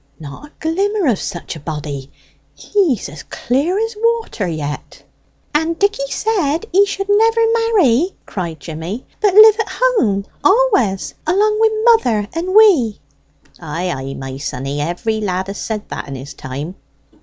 "Not 0.19 0.47
a 0.47 0.51
glimmer 0.59 1.07
of 1.11 1.19
such 1.19 1.55
a 1.55 1.59
body. 1.59 2.11
He's 2.55 3.07
as 3.07 3.21
clear 3.21 3.77
as 3.77 3.95
water 3.95 4.47
yet." 4.47 5.03
"And 5.53 5.77
Dicky 5.77 6.09
said 6.11 6.61
he 6.73 6.87
should 6.87 7.05
never 7.07 7.41
marry," 7.75 8.15
cried 8.25 8.59
Jimmy, 8.59 9.05
"but 9.21 9.35
live 9.35 9.59
at 9.59 9.69
home 9.69 10.25
always 10.43 11.13
along 11.27 11.59
wi' 11.59 11.83
mother 11.85 12.27
and 12.33 12.55
we!" 12.55 12.99
"Ay, 13.59 13.93
ay, 13.95 14.13
my 14.15 14.37
sonny; 14.39 14.81
every 14.81 15.21
lad 15.21 15.45
has 15.45 15.61
said 15.61 15.87
that 15.89 16.07
in 16.07 16.15
his 16.15 16.33
time." 16.33 16.73